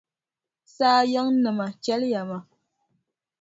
Saa 0.75 1.01
yiŋnima 1.11 1.65
chɛliya 1.83 2.21
ma. 2.29 2.37